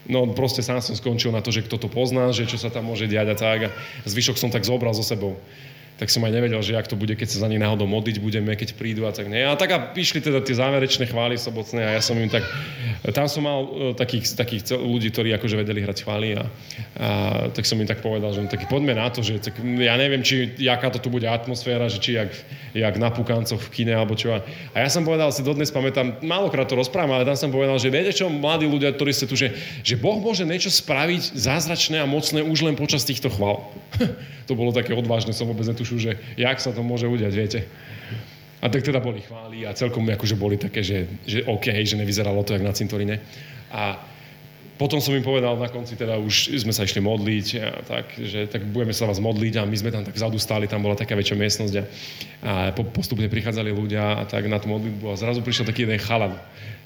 [0.05, 2.93] no proste sám som skončil na to, že kto to pozná, že čo sa tam
[2.93, 3.59] môže diať a tak.
[3.73, 5.41] A zvyšok som tak zobral so sebou
[5.97, 8.53] tak som aj nevedel, že ak to bude, keď sa za nich náhodou modliť budeme,
[8.53, 9.41] keď prídu a tak nie.
[9.41, 12.45] A tak a išli teda tie záverečné chvály sobotné a ja som im tak,
[13.17, 16.49] tam som mal uh, takých, takých ľudí, ktorí akože vedeli hrať chvály a, a,
[17.49, 20.53] tak som im tak povedal, že no, poďme na to, že tak, ja neviem, či
[20.61, 22.29] jaká to tu bude atmosféra, že či jak,
[22.77, 24.37] jak na Pukancoch v kine alebo čo.
[24.37, 27.89] A ja som povedal, si dodnes pamätám, málokrát to rozprávam, ale tam som povedal, že
[27.89, 32.07] viete čo, mladí ľudia, ktorí ste tu, že, že Boh môže niečo spraviť zázračné a
[32.11, 33.65] mocné už len počas týchto chvál.
[34.49, 37.61] to bolo také odvážne, som vôbec netušil tušu, že jak sa to môže udiať, viete.
[38.59, 42.43] A tak teda boli chvály a celkom akože boli také, že, že OK, že nevyzeralo
[42.43, 43.23] to jak na cintorine.
[43.71, 43.95] A
[44.75, 48.51] potom som im povedal na konci, teda už sme sa išli modliť, a tak, že
[48.51, 51.15] tak budeme sa vás modliť a my sme tam tak vzadu stáli, tam bola taká
[51.15, 51.85] väčšia miestnosť a,
[52.43, 52.53] a
[52.93, 56.35] postupne prichádzali ľudia a tak na tú modlitbu a zrazu prišiel taký jeden chalan.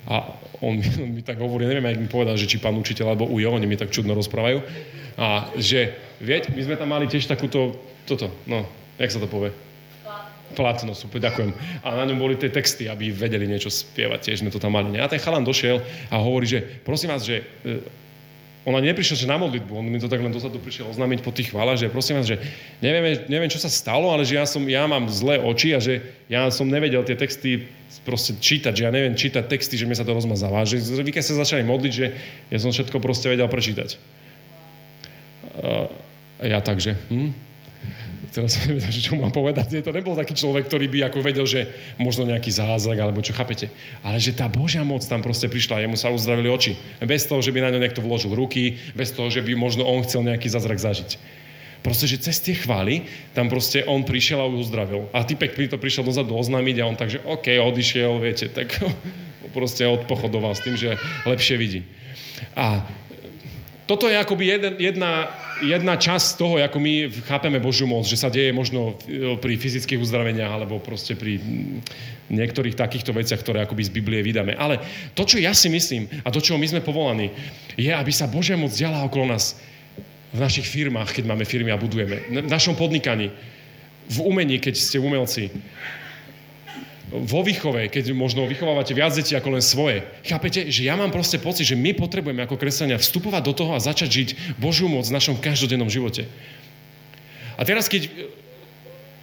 [0.06, 3.26] A on, on mi tak hovorí, neviem, ak mi povedal, že či pán učiteľ alebo
[3.26, 4.62] ujo, oni mi tak čudno rozprávajú.
[5.18, 7.74] A že, vieť, my sme tam mali tiež takúto,
[8.06, 8.68] toto, no,
[9.00, 9.50] jak sa to povie?
[10.50, 11.54] Platno, super, ďakujem.
[11.86, 14.98] A na ňom boli tie texty, aby vedeli niečo spievať, tiež sme to tam mali.
[14.98, 15.78] A ten chalan došiel
[16.10, 17.78] a hovorí, že prosím vás, že e,
[18.66, 21.54] on ani že na modlitbu, on mi to tak len dozadu prišiel oznámiť po tých
[21.54, 22.42] chválach, že prosím vás, že
[22.82, 26.02] neviem, neviem, čo sa stalo, ale že ja, som, ja mám zlé oči a že
[26.26, 27.70] ja som nevedel tie texty
[28.02, 30.66] proste čítať, že ja neviem čítať texty, že mi sa to rozmazáva.
[30.66, 32.06] Že keď sa začali modliť, že
[32.50, 33.96] ja som všetko proste vedel prečítať.
[35.60, 35.88] Uh,
[36.44, 37.49] ja takže, hm?
[38.30, 39.82] Teraz nevedel, čo mám povedať.
[39.82, 41.66] To nebol taký človek, ktorý by ako vedel, že
[41.98, 43.68] možno nejaký zázrak, alebo čo, chápete.
[44.06, 46.78] Ale že tá Božia moc tam proste prišla, jemu sa uzdravili oči.
[47.02, 50.06] Bez toho, že by na ňo niekto vložil ruky, bez toho, že by možno on
[50.06, 51.18] chcel nejaký zázrak zažiť.
[51.80, 55.08] Proste, že cez tie chvály, tam proste on prišiel a uzdravil.
[55.16, 58.68] A typek pri to prišiel dozadu oznámiť a on tak, že OK, odišiel, viete, tak
[59.56, 61.80] proste odpochodoval s tým, že lepšie vidí.
[62.52, 62.84] A
[63.90, 65.26] toto je akoby jeden, jedna,
[65.58, 68.94] jedna časť toho, ako my chápeme Božiu moc, že sa deje možno
[69.42, 71.42] pri fyzických uzdraveniach alebo proste pri
[72.30, 74.54] niektorých takýchto veciach, ktoré akoby z Biblie vydáme.
[74.54, 74.78] Ale
[75.18, 77.34] to, čo ja si myslím a to, čo my sme povolaní,
[77.74, 79.58] je, aby sa Božia moc diala okolo nás
[80.30, 83.34] v našich firmách, keď máme firmy a budujeme, v našom podnikaní,
[84.06, 85.50] v umení, keď ste umelci,
[87.10, 90.06] vo výchove, keď možno vychovávate viac detí ako len svoje.
[90.22, 93.82] Chápete, že ja mám proste pocit, že my potrebujeme ako kresťania vstupovať do toho a
[93.82, 94.28] začať žiť
[94.62, 96.30] Božiu moc v našom každodennom živote.
[97.58, 98.06] A teraz, keď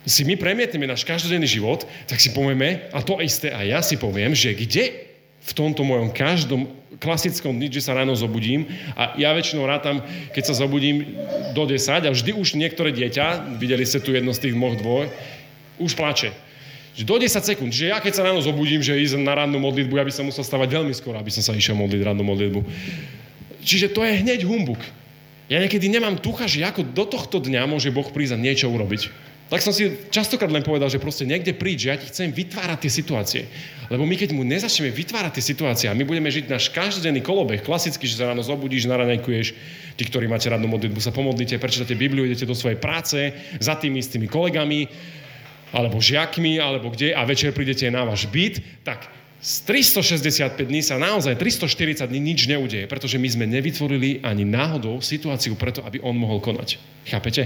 [0.03, 3.95] si my premietneme náš každodenný život, tak si povieme, a to isté aj ja si
[3.95, 5.07] poviem, že kde
[5.47, 6.67] v tomto mojom každom
[6.99, 8.67] klasickom dni, že sa ráno zobudím
[8.99, 10.03] a ja väčšinou rátam,
[10.35, 11.15] keď sa zobudím
[11.55, 15.07] do 10 a vždy už niektoré dieťa, videli ste tu jedno z tých moh dvoj,
[15.79, 16.46] už plače
[16.97, 17.69] že do 10 sekúnd.
[17.69, 20.41] Že ja keď sa ráno zobudím, že ísť na rannú modlitbu, ja by som musel
[20.41, 22.65] stavať veľmi skoro, aby som sa išiel modliť rannú modlitbu.
[23.61, 24.81] Čiže to je hneď humbuk.
[25.47, 29.13] Ja niekedy nemám tucha, že ako do tohto dňa môže Boh prísť a niečo urobiť.
[29.47, 32.83] Tak som si častokrát len povedal, že proste niekde príď, že ja ti chcem vytvárať
[32.83, 33.41] tie situácie.
[33.87, 37.63] Lebo my keď mu nezačneme vytvárať tie situácie a my budeme žiť náš každodenný kolobeh,
[37.63, 39.47] klasicky, že sa ráno zobudíš, naranejkuješ,
[39.95, 43.31] tí, ktorí máte rannú modlitbu, sa pomodlíte, prečítate Bibliu, idete do svojej práce,
[43.63, 44.91] za tými istými kolegami,
[45.75, 50.97] alebo žiakmi, alebo kde a večer prídete na váš byt, tak z 365 dní sa
[50.97, 56.17] naozaj 340 dní nič neudeje, pretože my sme nevytvorili ani náhodou situáciu preto, aby on
[56.17, 56.81] mohol konať.
[57.05, 57.45] Chápete?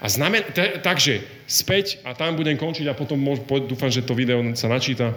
[0.00, 4.02] A znamen, t- takže späť, a tam budem končiť a potom môž, po, dúfam, že
[4.02, 5.12] to video sa načíta,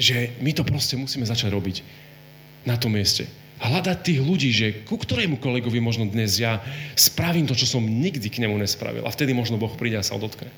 [0.00, 1.84] že my to proste musíme začať robiť
[2.64, 3.28] na tom mieste.
[3.56, 6.60] Hľadať tých ľudí, že ku ktorému kolegovi možno dnes ja
[6.92, 9.04] spravím to, čo som nikdy k nemu nespravil.
[9.08, 10.52] A vtedy možno Boh príde a sa odotkne.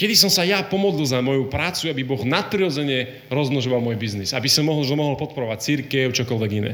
[0.00, 4.48] Kedy som sa ja pomodlil za moju prácu, aby Boh nadprirodzene rozmnožoval môj biznis, aby
[4.48, 6.72] som mohol, že mohol podporovať církev, čokoľvek iné.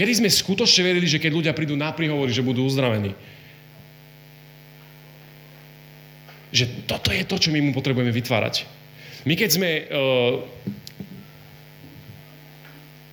[0.00, 3.12] Kedy sme skutočne verili, že keď ľudia prídu na príhovory, že budú uzdravení.
[6.56, 8.64] Že toto je to, čo my mu potrebujeme vytvárať.
[9.28, 10.40] My keď sme uh,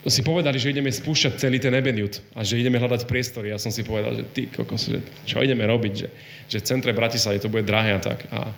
[0.08, 3.52] si povedali, že ideme spúšťať celý ten Ebenjut a že ideme hľadať priestory.
[3.52, 6.08] Ja som si povedal, že ty kokos, že čo ideme robiť, že,
[6.48, 8.24] že v centre Bratislavy to bude drahé a tak.
[8.32, 8.52] A,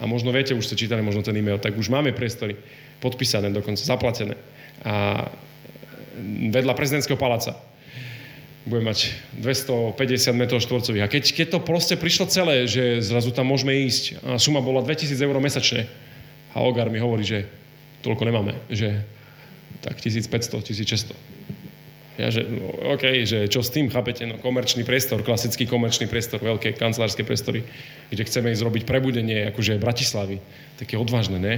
[0.00, 2.56] a možno viete, už ste čítali možno ten e-mail, tak už máme priestory
[3.02, 4.38] podpísané dokonca, zaplatené.
[4.84, 5.26] A
[6.50, 7.58] vedľa prezidentského paláca
[8.64, 9.12] bude mať
[9.44, 10.00] 250
[10.40, 11.04] m štvorcových.
[11.04, 14.80] A keď, keď to proste prišlo celé, že zrazu tam môžeme ísť, a suma bola
[14.80, 15.84] 2000 eur mesačne,
[16.54, 17.44] a Ogar mi hovorí, že
[18.00, 19.04] toľko nemáme, že
[19.84, 21.12] tak 1500, 1600.
[22.14, 26.38] Ja, že, no, OK, že čo s tým, chápete, no, komerčný priestor, klasický komerčný priestor,
[26.38, 27.66] veľké kancelárske priestory,
[28.08, 30.38] kde chceme ísť robiť prebudenie, akože Bratislavy,
[30.78, 31.54] také odvážne, ne?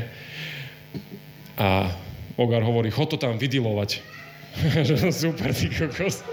[1.60, 1.92] A
[2.40, 4.00] Ogar hovorí, chod to tam vydilovať.
[5.12, 6.24] Super, ty kokos.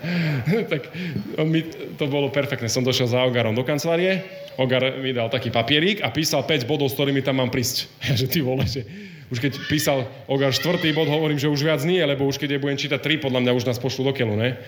[0.72, 0.92] tak
[1.40, 1.64] on mi,
[1.96, 2.68] to bolo perfektné.
[2.68, 4.20] Som došiel za Ogarom do kancelárie,
[4.60, 7.88] Ogar mi dal taký papierík a písal 5 bodov, s ktorými tam mám prísť.
[8.20, 8.84] že ty vole, že
[9.32, 12.62] už keď písal Ogar štvrtý bod, hovorím, že už viac nie, lebo už keď je
[12.62, 14.60] budem čítať tri, podľa mňa už nás pošlu do keľu, ne?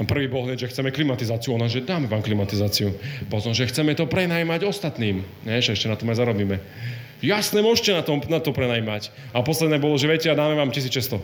[0.00, 1.52] A prvý bol hneď, že chceme klimatizáciu.
[1.60, 2.96] Ona, že dáme vám klimatizáciu.
[3.28, 5.20] Potom, že chceme to prenajmať ostatným.
[5.44, 6.56] Ne, že ešte na tom aj zarobíme.
[7.20, 9.12] Jasné, môžete na, tom, na to prenajmať.
[9.36, 11.20] A posledné bolo, že viete, a dáme vám 1600.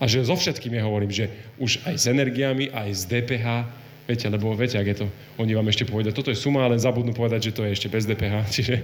[0.00, 1.28] A že so všetkým ja hovorím, že
[1.60, 3.68] už aj s energiami, aj s DPH,
[4.10, 5.06] Viete, lebo viete, ak je to,
[5.38, 8.10] oni vám ešte povedia, toto je suma, ale zabudnú povedať, že to je ešte bez
[8.10, 8.42] DPH.
[8.58, 8.74] Čiže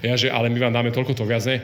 [0.00, 1.60] ja, že ale my vám dáme toľko to viac, ne?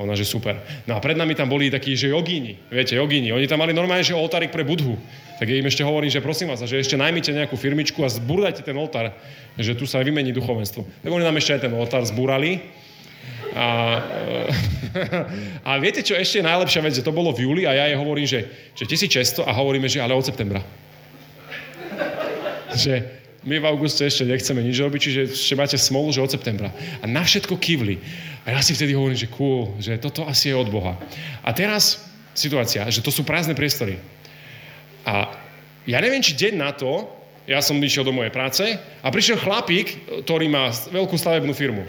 [0.00, 0.56] Ona, že super.
[0.88, 3.36] No a pred nami tam boli takí, že jogíni, viete, jogíni.
[3.36, 4.96] Oni tam mali normálne, že oltárik pre budhu.
[5.36, 8.78] Tak im ešte hovorím, že prosím vás, že ešte najmite nejakú firmičku a zbúrajte ten
[8.80, 9.12] oltár,
[9.60, 10.88] že tu sa vymení duchovenstvo.
[11.04, 12.64] Tak oni nám ešte aj ten oltár zbúrali.
[13.52, 13.66] A,
[15.68, 17.98] a viete, čo ešte je najlepšia vec, že to bolo v júli a ja jej
[17.98, 18.40] hovorím, že,
[18.72, 20.64] že 1600 a hovoríme, že ale od septembra
[22.78, 22.94] že
[23.42, 26.74] my v auguste ešte nechceme nič robiť, čiže ešte máte smolu, že od septembra.
[27.02, 27.98] A na všetko kývli.
[28.46, 30.98] A ja si vtedy hovorím, že cool, že toto asi je od Boha.
[31.42, 32.02] A teraz
[32.34, 33.98] situácia, že to sú prázdne priestory.
[35.06, 35.32] A
[35.86, 37.06] ja neviem, či deň na to,
[37.48, 39.96] ja som išiel do mojej práce a prišiel chlapík,
[40.28, 41.86] ktorý má veľkú stavebnú firmu.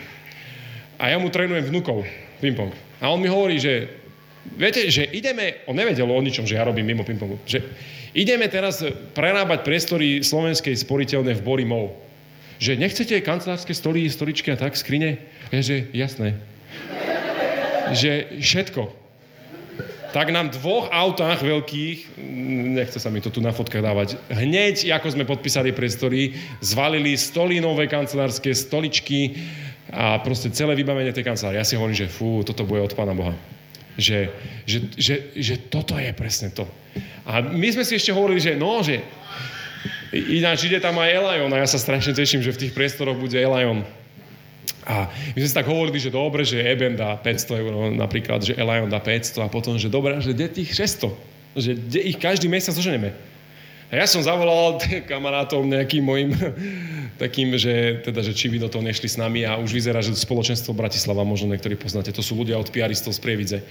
[0.95, 2.07] A ja mu trénujem vnúkov,
[2.39, 2.71] ping-pong.
[3.03, 3.91] A on mi hovorí, že
[4.55, 7.59] viete, že ideme, on nevedel o ničom, že ja robím mimo ping-pongu, že
[8.17, 8.81] Ideme teraz
[9.13, 11.93] prerábať priestory slovenskej sporiteľne v Borimov.
[12.59, 15.21] Že nechcete kancelárske stoly, stoličky a tak, skrine?
[15.53, 16.35] Ja, že jasné.
[17.95, 18.99] Že všetko.
[20.09, 24.89] tak nám dvoch autách veľkých, mm, nechce sa mi to tu na fotkách dávať, hneď,
[24.97, 26.33] ako sme podpísali priestory,
[26.65, 29.37] zvalili stoly nové kancelárske, stoličky
[29.93, 31.61] a proste celé vybavenie tej kancelárie.
[31.61, 33.37] Ja si hovorím, že fú, toto bude od Pána Boha.
[33.99, 34.31] Že,
[34.63, 36.63] že, že, že toto je presne to.
[37.27, 39.03] A my sme si ešte hovorili, že no, že
[40.15, 43.35] ináč ide tam aj Elion a ja sa strašne teším, že v tých priestoroch bude
[43.35, 43.83] Elion.
[44.89, 48.57] A my sme si tak hovorili, že dobre, že Eben dá 500 eur napríklad, že
[48.57, 51.59] Elion dá 500 a potom, že dobre, že kde tých 600?
[51.59, 53.13] Že kde ich každý mesiac zoženeme.
[53.89, 54.81] A ja som zavolal
[55.11, 56.33] kamarátom nejakým mojim
[57.17, 60.13] takým, že, teda, že či by do toho nešli s nami a už vyzerá, že
[60.13, 63.63] spoločenstvo Bratislava, možno niektorí poznáte, to sú ľudia od piaristov z Prievidze,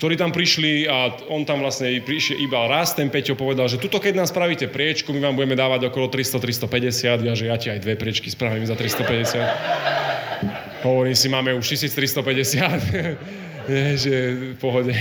[0.00, 4.00] ktorí tam prišli a on tam vlastne prišiel iba raz, ten Peťo povedal, že tuto
[4.00, 7.84] keď nám spravíte priečku, my vám budeme dávať okolo 300-350, ja že ja ti aj
[7.84, 10.00] dve priečky spravím za 350.
[10.80, 13.68] Hovorím si, máme už 1350.
[13.68, 14.12] Nie, že
[14.54, 14.96] v pohode.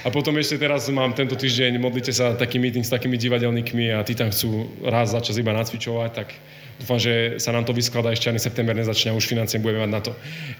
[0.00, 4.00] A potom ešte teraz mám tento týždeň, modlite sa taký meeting s takými divadelníkmi a
[4.00, 6.32] tí tam chcú raz za čas iba nacvičovať, tak
[6.80, 9.92] dúfam, že sa nám to vyskladá ešte ani september nezačne a už financie budeme mať
[9.92, 10.12] na to.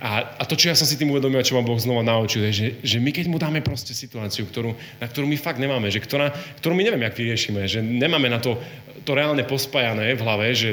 [0.04, 2.52] A, a to, čo ja som si tým uvedomil, čo vám Boh znova naučil, je,
[2.52, 6.04] že, že my keď mu dáme proste situáciu, ktorú, na ktorú my fakt nemáme, že
[6.04, 6.30] ktorá,
[6.60, 8.60] ktorú my neviem, jak vyriešime, že nemáme na to,
[9.08, 10.70] to reálne pospájané v hlave, že,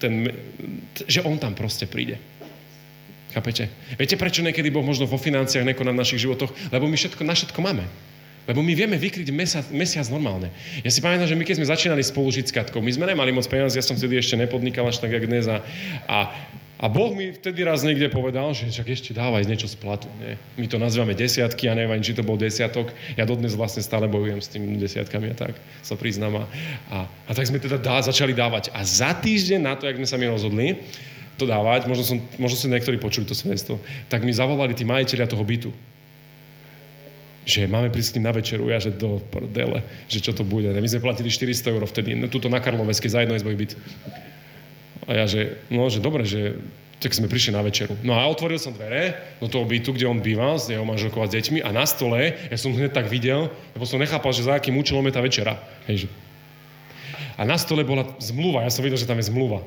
[0.00, 0.32] ten,
[1.04, 2.16] že on tam proste príde.
[3.36, 3.68] Chápete?
[4.00, 6.48] Viete, prečo niekedy Boh možno vo financiách nekoná v našich životoch?
[6.72, 7.84] Lebo my všetko, na všetko máme.
[8.48, 10.48] Lebo my vieme vykryť mesiac, mesiac normálne.
[10.80, 13.28] Ja si pamätám, že my keď sme začínali spolu žiť s Katkou, my sme nemali
[13.28, 15.44] moc peniazy, ja som vtedy ešte nepodnikal až tak, jak dnes.
[15.52, 15.60] A,
[16.08, 16.32] a,
[16.80, 20.08] a Boh mi vtedy raz niekde povedal, že čak ešte dávaj niečo z platu.
[20.16, 20.40] Nie?
[20.56, 22.88] My to nazývame desiatky, ja neviem, či to bol desiatok.
[23.20, 25.52] Ja dodnes vlastne stále bojujem s tými desiatkami a tak
[25.84, 26.48] sa priznám.
[26.88, 28.72] A, a, tak sme teda dá, začali dávať.
[28.72, 30.80] A za týždeň na to, jak sme sa mi rozhodli,
[31.36, 33.76] to dávať, možno, som, možno si niektorí počuli to svedstvo,
[34.08, 35.70] tak mi zavolali tí majiteľia toho bytu
[37.48, 40.68] že máme prísť na večeru, ja že do prdele, že čo to bude.
[40.68, 43.72] My sme platili 400 eur vtedy, no, tuto na Karloveske za jedno byt.
[45.08, 46.60] A ja že, no, že dobre, že
[47.00, 47.96] tak sme prišli na večeru.
[48.04, 51.30] No a otvoril som dvere do toho bytu, kde on býval s jeho manželkou a
[51.30, 54.60] s deťmi a na stole, ja som hneď tak videl, lebo som nechápal, že za
[54.60, 55.56] akým účelom je tá večera.
[55.88, 56.08] Hej, že...
[57.40, 59.64] A na stole bola zmluva, ja som videl, že tam je zmluva.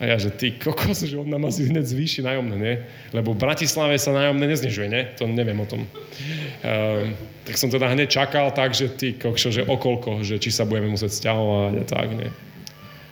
[0.00, 2.74] A ja, že ty kokos, že on nám asi hneď zvýši nájomné, nie?
[3.12, 5.04] Lebo v Bratislave sa nájomné neznižuje, nie?
[5.20, 5.84] To neviem o tom.
[5.84, 7.12] Um,
[7.44, 10.88] tak som teda hneď čakal tak, že ty kokšo, že okolko, že či sa budeme
[10.88, 12.32] musieť stiahovať a tak, nie?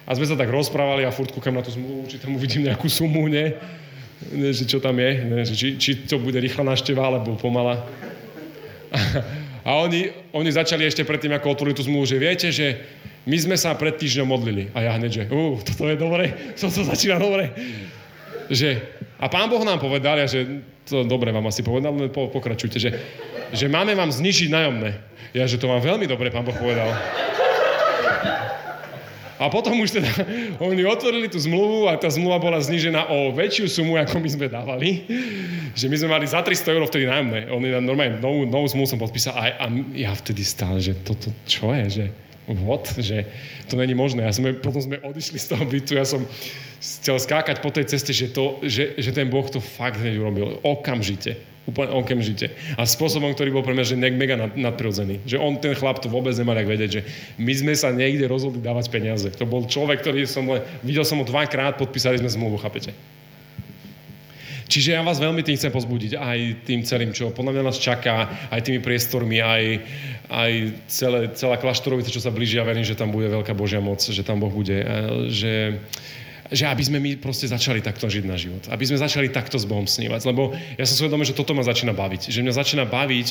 [0.09, 2.89] A sme sa tak rozprávali a furt kúkam na tú zmluvu, či tam uvidím nejakú
[2.89, 3.53] sumu, nie?
[4.33, 5.45] nie že čo tam je, nie?
[5.45, 7.85] Že či, či to bude rýchla návšteva, alebo pomala.
[9.69, 12.81] A oni, oni začali ešte predtým, ako otvorili tú zmluvu, že viete, že
[13.29, 14.65] my sme sa pred týždňom modlili.
[14.73, 17.53] A ja hneď, že uh, toto je dobre, toto začína dobre.
[18.49, 18.81] Že,
[19.21, 22.81] a pán Boh nám povedal, ja, že to dobre vám asi povedal, ale po, pokračujte,
[22.81, 22.91] že,
[23.53, 24.97] že máme vám znižiť nájomné.
[25.37, 26.89] Ja, že to vám veľmi dobre pán Boh povedal.
[29.39, 30.11] A potom už teda
[30.73, 34.47] oni otvorili tú zmluvu a tá zmluva bola znižená o väčšiu sumu, ako my sme
[34.49, 35.05] dávali.
[35.79, 37.53] Že my sme mali za 300 eur vtedy nájomné.
[37.53, 41.71] Oni normálne novú, novú zmluvu som podpísal a, a ja vtedy stále, že toto čo
[41.71, 42.05] je, že
[42.49, 43.29] what, že
[43.69, 44.25] to není možné.
[44.25, 46.25] Ja sme, potom sme odišli z toho bytu, ja som
[46.81, 50.57] chcel skákať po tej ceste, že, to, že, že ten Boh to fakt hneď urobil.
[50.65, 51.37] Okamžite.
[51.69, 52.49] Úplne okamžite.
[52.81, 55.21] A spôsobom, ktorý bol pre mňa, že mega nad, nadprirodzený.
[55.29, 57.03] Že on, ten chlap, to vôbec nemal jak vedieť, že
[57.37, 59.29] my sme sa niekde rozhodli dávať peniaze.
[59.37, 62.97] To bol človek, ktorý som len, videl som ho dvakrát, podpísali sme zmluvu, chápete?
[64.69, 68.29] Čiže ja vás veľmi tým chcem pozbudiť, aj tým celým, čo podľa mňa nás čaká,
[68.53, 69.81] aj tými priestormi, aj,
[70.29, 70.53] aj
[70.93, 74.21] celé, celá kláštorovica, čo sa blíži, ja verím, že tam bude veľká Božia moc, že
[74.21, 74.85] tam Boh bude,
[75.33, 75.81] že,
[76.53, 78.61] že aby sme my proste začali takto žiť na život.
[78.69, 80.29] Aby sme začali takto s Bohom snívať.
[80.29, 82.29] Lebo ja som si že toto ma začína baviť.
[82.29, 83.27] Že mňa začína baviť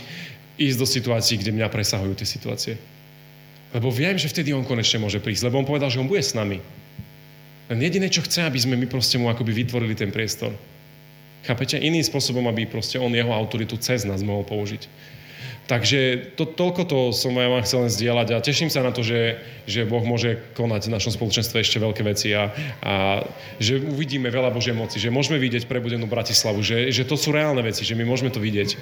[0.57, 2.81] ísť do situácií, kde mňa presahujú tie situácie.
[3.77, 5.53] Lebo viem, že vtedy on konečne môže prísť.
[5.53, 6.57] Lebo on povedal, že on bude s nami.
[7.69, 10.55] Len jediné, čo chce, aby sme my proste mu akoby vytvorili ten priestor.
[11.47, 11.79] Chápete?
[11.79, 14.83] Iným spôsobom, aby proste on jeho autoritu cez nás mohol použiť.
[15.67, 19.03] Takže to, toľko to som ja vám chcel len zdieľať a teším sa na to,
[19.03, 19.35] že,
[19.67, 23.19] že Boh môže konať v našom spoločenstve ešte veľké veci a, a
[23.59, 27.59] že uvidíme veľa Božej moci, že môžeme vidieť prebudenú Bratislavu, že, že to sú reálne
[27.59, 28.79] veci, že my môžeme to vidieť.